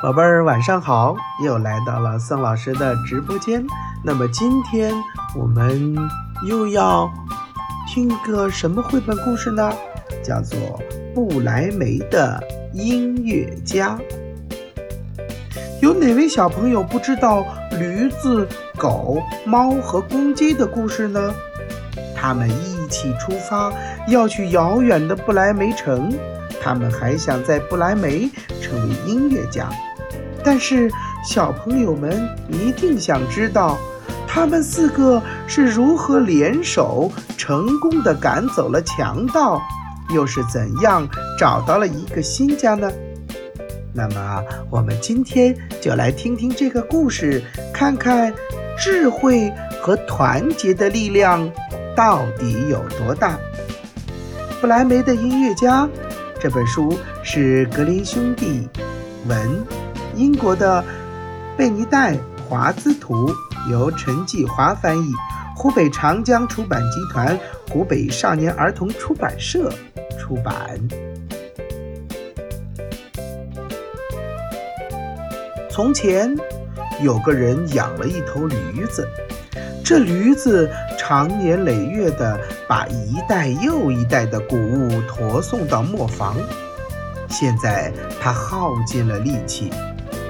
[0.00, 1.16] 宝贝儿，晚上好！
[1.44, 3.66] 又来到了宋老师的直播间。
[4.04, 4.94] 那么今天
[5.34, 5.92] 我们
[6.48, 7.10] 又要
[7.88, 9.72] 听个什么绘本故事呢？
[10.22, 10.56] 叫做
[11.14, 12.40] 《布莱梅的
[12.72, 13.98] 音乐家》。
[15.82, 18.46] 有哪位小朋友不知道驴子、
[18.76, 21.34] 狗、猫和公鸡的故事呢？
[22.14, 23.72] 他们一起出发，
[24.06, 26.16] 要去遥远的不莱梅城。
[26.62, 28.30] 他们还想在不莱梅
[28.60, 29.68] 成为音乐家。
[30.50, 30.90] 但是，
[31.22, 33.76] 小朋友们一定想知道，
[34.26, 39.60] 他们四个是如何联手成功的赶走了强盗，
[40.14, 41.06] 又是怎样
[41.38, 42.90] 找到了一个新家呢？
[43.92, 48.32] 那么，我们今天就来听听这个故事，看看
[48.78, 51.46] 智慧和团结的力量
[51.94, 53.38] 到底有多大。
[54.62, 55.86] 布莱梅的音乐家
[56.40, 58.66] 这本书是格林兄弟
[59.26, 59.77] 文。
[60.18, 60.84] 英国的
[61.56, 62.14] 贝尼戴·
[62.48, 63.32] 华兹图
[63.70, 65.12] 由陈继华翻译，
[65.54, 67.38] 湖北长江出版集团、
[67.70, 69.72] 湖北少年儿童出版社
[70.18, 70.76] 出版。
[75.70, 76.36] 从前
[77.00, 79.06] 有个人养了一头驴子，
[79.84, 82.36] 这驴子长年累月地
[82.68, 86.34] 把一代又一代的谷物驮送到磨坊，
[87.28, 89.70] 现在它耗尽了力气。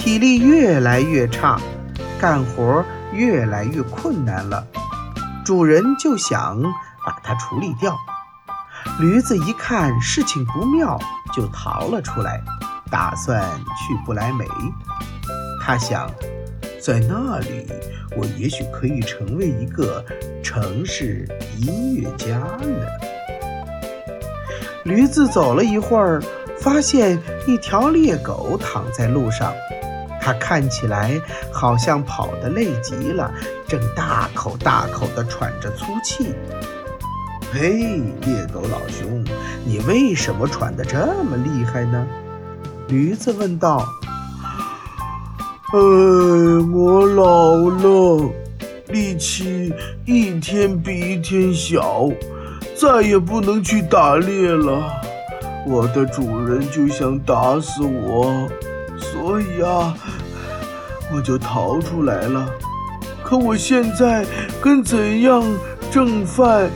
[0.00, 1.60] 体力越来越差，
[2.18, 4.66] 干活越来越困难了。
[5.44, 6.58] 主人就想
[7.04, 7.94] 把它处理掉。
[8.98, 10.98] 驴子一看事情不妙，
[11.34, 12.40] 就逃了出来，
[12.90, 13.42] 打算
[13.76, 14.46] 去不来梅。
[15.62, 16.10] 他想，
[16.82, 17.66] 在那里
[18.16, 20.02] 我也许可以成为一个
[20.42, 22.86] 城市音乐家呢。
[24.84, 26.22] 驴子走了一会儿，
[26.58, 29.52] 发现一条猎狗躺在路上。
[30.20, 33.32] 它看起来好像跑得累极了，
[33.66, 36.34] 正大口大口地喘着粗气。
[37.52, 39.24] 嘿，猎狗老兄，
[39.64, 42.06] 你为什么喘得这么厉害呢？
[42.88, 43.84] 驴子问道。
[45.72, 45.78] 哎，
[46.72, 48.30] 我老了，
[48.88, 49.72] 力气
[50.04, 52.08] 一天比一天小，
[52.76, 54.82] 再也不能去打猎了。
[55.66, 58.48] 我的主人就想打死我。
[59.00, 59.94] 所以啊，
[61.12, 62.48] 我就逃出来了。
[63.22, 64.24] 可我现在
[64.62, 65.42] 该怎样
[65.90, 66.70] 挣饭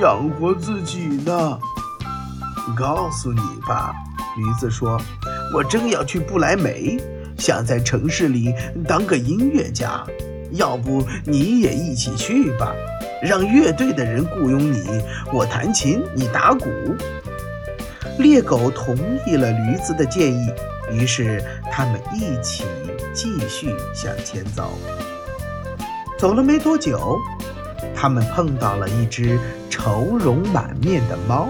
[0.00, 1.58] 养活自己呢？
[2.76, 3.92] 告诉你吧，
[4.36, 5.00] 驴子说
[5.54, 6.98] ：“我正要去不来梅，
[7.38, 8.54] 想在城市里
[8.86, 10.04] 当个音乐家。
[10.52, 12.72] 要不你也一起去吧，
[13.22, 14.82] 让乐队的人雇佣你，
[15.32, 16.66] 我弹琴，你打鼓。”
[18.18, 18.96] 猎狗同
[19.26, 20.52] 意了驴子的建议。
[20.90, 22.64] 于是，他们一起
[23.14, 24.78] 继续向前走。
[26.18, 27.18] 走了没多久，
[27.94, 31.48] 他们碰到了一只愁容满面的猫。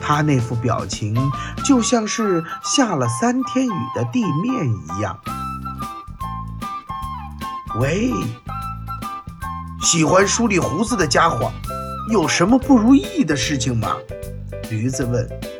[0.00, 1.16] 它那副表情
[1.64, 5.16] 就像是下了三天雨的地面一样。
[7.78, 8.10] 喂，
[9.80, 11.52] 喜欢梳理胡子的家伙，
[12.10, 13.96] 有什么不如意的事情吗？
[14.68, 15.51] 驴子问。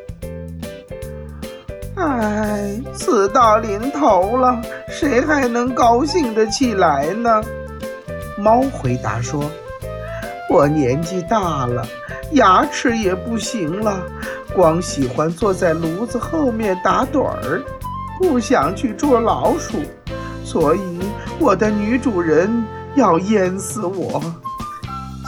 [2.23, 7.43] 唉，死到临头了，谁还能高兴得起来呢？
[8.39, 9.51] 猫回答说
[10.49, 11.85] ：“我年纪大了，
[12.35, 14.01] 牙齿也不行了，
[14.55, 17.61] 光喜欢坐在炉子后面打盹儿，
[18.21, 19.79] 不想去捉老鼠，
[20.45, 21.01] 所以
[21.41, 24.23] 我的女主人要淹死我。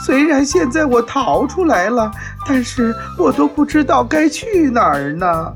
[0.07, 2.09] 虽然现在我逃出来了，
[2.47, 5.53] 但是我都不知道该去哪儿呢。”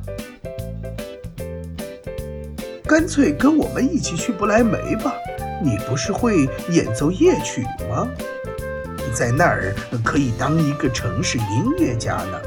[2.88, 5.12] 干脆跟我们一起去不来梅吧，
[5.62, 8.08] 你不是会演奏夜曲吗？
[9.12, 11.44] 在那儿可以当一个城市音
[11.78, 12.40] 乐家呢。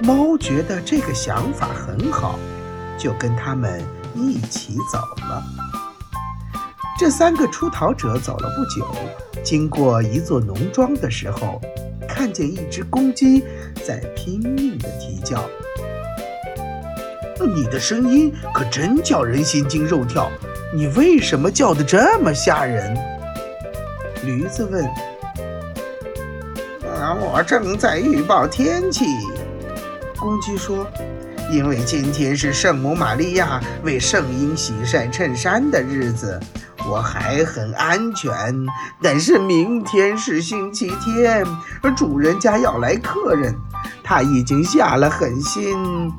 [0.00, 2.38] 猫觉得这个想法很好，
[2.96, 3.82] 就跟他们
[4.14, 5.42] 一起走了。
[6.96, 8.86] 这三个出逃者走了不久，
[9.42, 11.60] 经过一座农庄的时候，
[12.08, 13.42] 看见一只公鸡
[13.84, 15.42] 在拼命地啼叫。
[17.46, 20.30] 你的声音可真叫人心惊肉跳，
[20.74, 22.96] 你为什么叫的这么吓人？
[24.24, 24.84] 驴子问。
[26.84, 29.04] 啊，我正在预报天气。
[30.18, 30.86] 公鸡说，
[31.52, 36.40] 因为今天是圣母玛利亚为圣婴洗晒衬衫的日子，
[36.88, 38.34] 我还很安全。
[39.00, 41.44] 但是明天是星期天，
[41.96, 43.54] 主人家要来客人，
[44.02, 46.12] 他已经下了狠心。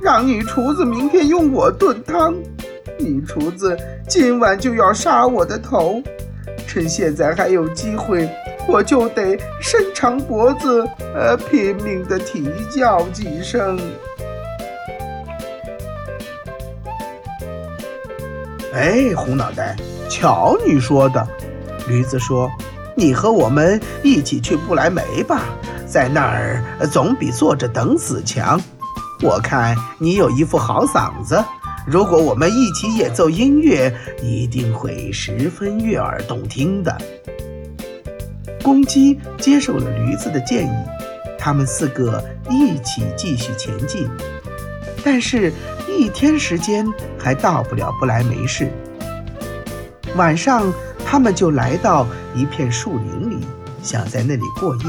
[0.00, 2.34] 让女厨子明天用我炖汤。
[2.98, 3.76] 女厨子
[4.08, 6.02] 今晚就要杀我的头，
[6.66, 8.28] 趁现在还有机会，
[8.66, 13.78] 我就得伸长脖子，呃，拼命的啼叫几声。
[18.72, 19.76] 哎，红脑袋，
[20.08, 21.26] 瞧你说的！
[21.88, 22.50] 驴子说
[22.94, 25.42] ：“你和我们一起去不来梅吧，
[25.86, 28.60] 在那儿总比坐着等死强。
[29.22, 31.42] 我看你有一副好嗓子。”
[31.86, 36.96] 如果我们一起演奏音乐，一定会十分悦耳动听的。
[38.62, 40.70] 公鸡接受了驴子的建议，
[41.38, 44.06] 他们四个一起继续前进。
[45.02, 45.50] 但是，
[45.88, 46.86] 一天时间
[47.18, 48.70] 还到不了不来梅市。
[50.16, 50.70] 晚上，
[51.04, 53.38] 他们就来到一片树林里，
[53.82, 54.82] 想在那里过夜。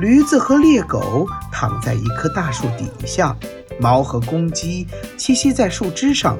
[0.00, 3.36] 驴子和猎狗躺在一棵大树底下。
[3.80, 4.86] 猫和公鸡
[5.18, 6.38] 栖息在树枝上，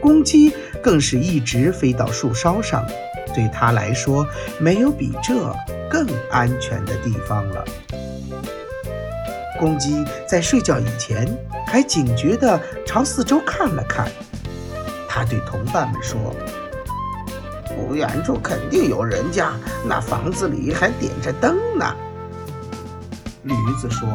[0.00, 2.86] 公鸡更是一直飞到树梢上。
[3.34, 4.26] 对它来说，
[4.60, 5.34] 没有比这
[5.90, 7.64] 更安全的地方了。
[9.58, 11.26] 公鸡在睡觉以前
[11.66, 14.08] 还警觉地朝四周看了看。
[15.08, 16.16] 它对同伴们说
[17.74, 19.52] ：“不远处肯定有人家，
[19.84, 21.92] 那房子里还点着灯呢。”
[23.54, 24.08] 驴子说。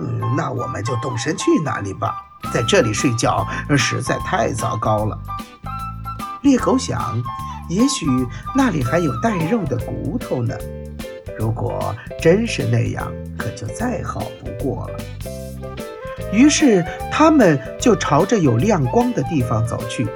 [0.00, 2.16] 嗯，那我们就动身去那里吧。
[2.52, 3.46] 在这里睡觉
[3.76, 5.18] 实在太糟糕了。
[6.42, 7.22] 猎狗想，
[7.68, 8.06] 也许
[8.54, 10.54] 那里还有带肉的骨头呢。
[11.38, 14.98] 如果真是那样，可就再好不过了。
[16.32, 20.06] 于是，他们就朝着有亮光的地方走去。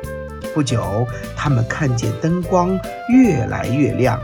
[0.55, 1.07] 不久，
[1.37, 2.79] 他们看见灯光
[3.09, 4.19] 越来越亮，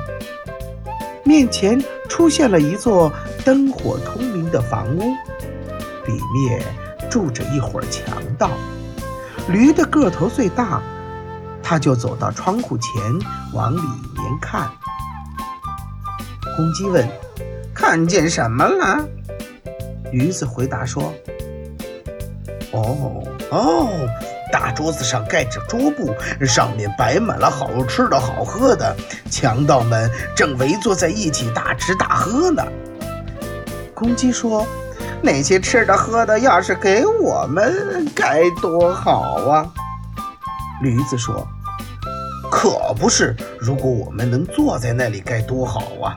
[1.25, 3.13] 面前出现了一座
[3.45, 5.01] 灯火通明的房屋。
[6.07, 6.63] 里面
[7.11, 8.51] 住着一伙强盗，
[9.49, 10.83] 驴的个头最大，
[11.63, 12.93] 他就走到窗户前
[13.53, 14.71] 往里面看。
[16.57, 17.09] 公鸡问
[17.75, 19.03] ：“看见什么了？”
[20.13, 21.13] 驴子回答说
[22.73, 23.89] ：“哦哦，
[24.53, 26.15] 大桌子上盖着桌布，
[26.45, 28.95] 上面摆满了好吃的好喝的，
[29.31, 32.63] 强盗们正围坐在一起大吃大喝呢。”
[34.05, 34.67] 公鸡说。
[35.23, 39.67] 那些吃的喝的，要是给我们该多好啊！
[40.83, 41.49] 驴子说
[42.53, 46.15] ：“可不是，如果我们能坐在那里，该多好啊！”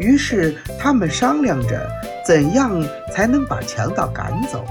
[0.00, 1.88] 于是他们商量着
[2.26, 2.84] 怎样
[3.14, 4.64] 才能把强盗赶走。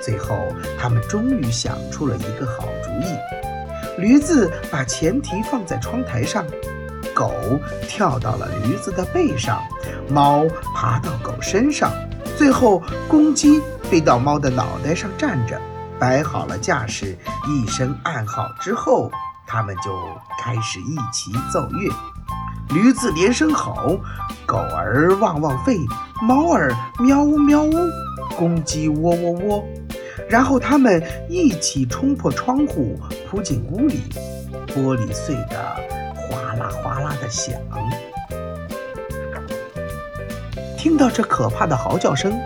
[0.00, 0.34] 最后，
[0.80, 6.46] 他们终于想出了一个好主意：驴子把前蹄放在窗台上。
[7.18, 7.32] 狗
[7.88, 9.60] 跳到了驴子的背上，
[10.08, 11.90] 猫爬到狗身上，
[12.36, 15.60] 最后公鸡飞到猫的脑袋上站着，
[15.98, 17.18] 摆好了架势，
[17.48, 19.10] 一声暗号之后，
[19.48, 19.90] 他们就
[20.40, 21.92] 开始一起奏乐。
[22.68, 23.98] 驴子连声吼，
[24.46, 25.84] 狗儿汪汪吠，
[26.22, 27.72] 猫儿喵呜喵呜，
[28.36, 29.64] 公鸡喔喔喔，
[30.30, 32.96] 然后他们一起冲破窗户，
[33.28, 34.02] 扑进屋里，
[34.68, 35.87] 玻璃碎的。
[36.68, 37.54] 哗啦的响，
[40.76, 42.38] 听到这可怕的嚎叫声，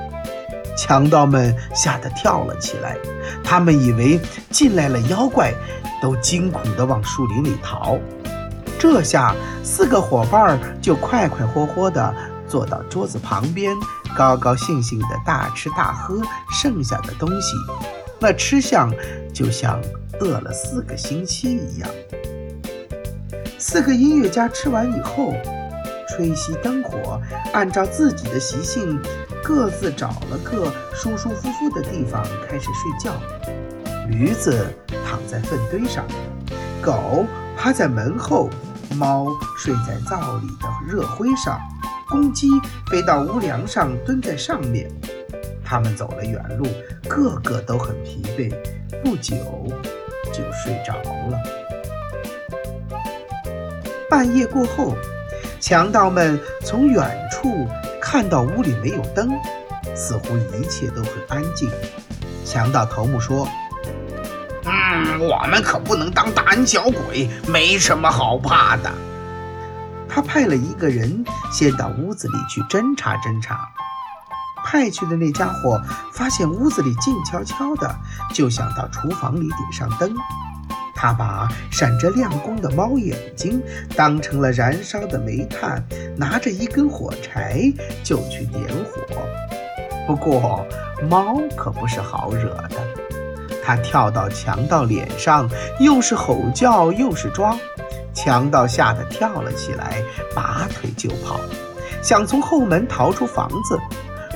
[0.76, 2.96] 强盗们吓得跳了起来。
[3.44, 4.18] 他们以为
[4.50, 5.52] 进来了妖怪，
[6.00, 7.98] 都惊恐地往树林里逃。
[8.78, 12.14] 这下，四个伙伴就快快活活地
[12.48, 13.76] 坐到桌子旁边，
[14.16, 17.54] 高高兴兴地大吃大喝剩下的东西。
[18.18, 18.92] 那吃相
[19.32, 19.80] 就像
[20.20, 21.90] 饿了四个星期一样。
[23.72, 25.32] 四个音乐家吃完以后，
[26.06, 27.18] 吹熄灯火，
[27.54, 29.00] 按照自己的习性，
[29.42, 33.14] 各自找了个舒舒服服的地方开始睡觉。
[34.10, 34.66] 驴子
[35.08, 36.04] 躺在粪堆上，
[36.82, 37.24] 狗
[37.56, 38.50] 趴在门后，
[38.94, 41.58] 猫睡在灶里的热灰上，
[42.10, 42.48] 公鸡
[42.90, 44.86] 飞到屋梁上蹲在上面。
[45.64, 46.66] 他们走了远路，
[47.08, 48.54] 个个都很疲惫，
[49.02, 49.34] 不久
[50.30, 50.92] 就睡着
[51.30, 51.42] 了。
[54.12, 54.94] 半夜过后，
[55.58, 57.66] 强盗们从远处
[57.98, 59.30] 看到屋里没有灯，
[59.96, 61.70] 似乎一切都很安静。
[62.44, 63.48] 强盗头目说
[64.68, 68.92] ：“嗯，我们可不能当胆小鬼，没什么好怕的。”
[70.10, 73.66] 他派了一个人先到屋子里去侦查侦查。
[74.62, 75.80] 派去的那家伙
[76.12, 77.96] 发现屋子里静悄悄的，
[78.34, 80.14] 就想到厨房里点上灯。
[81.02, 83.60] 他把闪着亮光的猫眼睛
[83.96, 85.84] 当成了燃烧的煤炭，
[86.16, 87.60] 拿着一根火柴
[88.04, 89.16] 就去点火。
[90.06, 90.64] 不过
[91.10, 92.76] 猫可不是好惹的，
[93.64, 97.58] 它跳到强盗脸上，又是吼叫又是抓，
[98.14, 100.00] 强盗吓得跳了起来，
[100.36, 101.40] 拔腿就跑，
[102.00, 103.76] 想从后门逃出房子。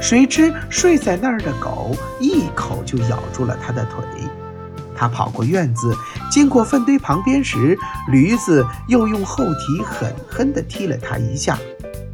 [0.00, 4.02] 谁知睡在那儿的狗一口就咬住了他的腿。
[4.96, 5.94] 他跑过院子，
[6.30, 7.76] 经过粪堆旁边时，
[8.10, 11.58] 驴子又用后蹄狠狠地踢了他一下。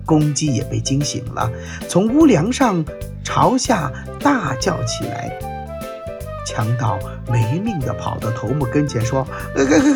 [0.04, 1.48] 公鸡也被惊醒了，
[1.88, 2.84] 从屋梁上
[3.22, 5.32] 朝下大叫起来。
[6.44, 6.98] 强盗
[7.30, 9.24] 没命地跑到头目跟前说：“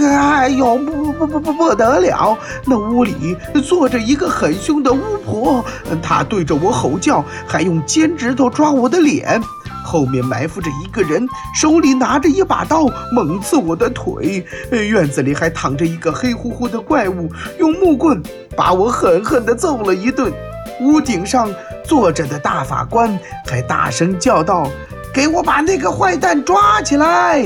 [0.01, 2.39] 哎呦，不不不不不不得了！
[2.65, 5.63] 那屋里坐着一个很凶的巫婆，
[6.01, 9.43] 她对着我吼叫，还用尖指头抓我的脸。
[9.87, 14.45] 后面埋伏着一个人，手里拿着一把刀，猛刺我的腿。
[14.71, 18.21] 院子里还躺着一个黑乎乎的怪物，用木棍
[18.57, 20.33] 把我狠狠地揍了一顿。
[20.81, 21.49] 屋顶上
[21.85, 24.69] 坐着的大法官还大声叫道。”
[25.15, 27.41] 给我把那个坏蛋抓起来！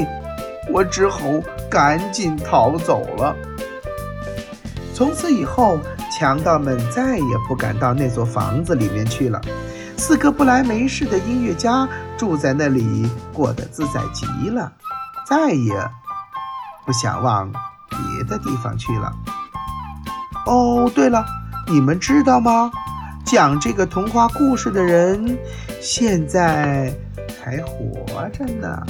[0.73, 1.21] 我只好
[1.71, 3.33] 赶紧逃走了。
[4.93, 5.79] 从此以后，
[6.11, 9.41] 强盗们再也不敢到那座房子里面去了。
[10.01, 14.73] 四个不来没事的音乐家住在那里，过得自在极了，
[15.27, 15.75] 再也
[16.87, 17.53] 不想往
[17.91, 19.13] 别的地方去了。
[20.47, 21.23] 哦，对了，
[21.67, 22.71] 你们知道吗？
[23.27, 25.39] 讲这个童话故事的人，
[25.83, 26.91] 现在。
[27.43, 28.83] 还活着呢。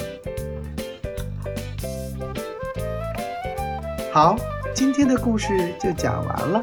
[4.12, 4.36] 好，
[4.74, 6.62] 今天的故事就讲完了。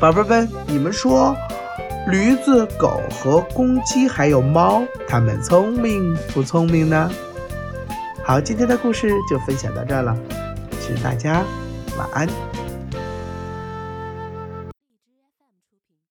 [0.00, 1.36] 宝贝们，你们说，
[2.08, 7.10] 驴子、狗和公鸡还有猫，它们聪明不聪明呢？
[8.24, 10.16] 好，今天的故事就分享到这了，
[10.80, 11.44] 祝大家
[11.96, 12.51] 晚安。